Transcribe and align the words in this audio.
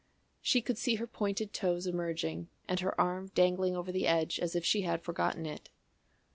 She 0.41 0.63
could 0.63 0.79
see 0.79 0.95
her 0.95 1.05
pointed 1.05 1.53
toes 1.53 1.85
emerging 1.85 2.47
and 2.67 2.79
her 2.79 2.99
arm 2.99 3.27
dangling 3.35 3.75
over 3.75 3.91
the 3.91 4.07
edge 4.07 4.39
as 4.39 4.55
if 4.55 4.65
she 4.65 4.81
had 4.81 5.03
forgotten 5.03 5.45
it. 5.45 5.69